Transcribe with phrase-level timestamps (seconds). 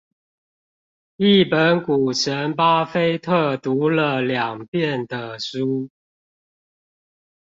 [1.17, 5.89] 一本股神巴菲特讀了兩遍的書